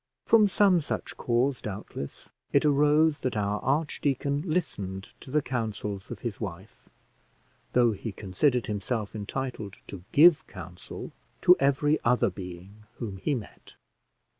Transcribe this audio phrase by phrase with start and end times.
[0.25, 6.21] From some such cause, doubtless, it arose that our archdeacon listened to the counsels of
[6.21, 6.89] his wife,
[7.73, 11.11] though he considered himself entitled to give counsel
[11.43, 13.75] to every other being whom he met.